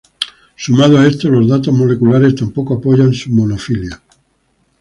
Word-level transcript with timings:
Sumado 0.55 0.97
a 0.97 1.05
esto, 1.05 1.29
los 1.29 1.47
datos 1.47 1.71
moleculares 1.71 2.33
tampoco 2.33 2.73
apoyan 2.79 3.13
su 3.13 3.29
monofilia. 3.29 4.01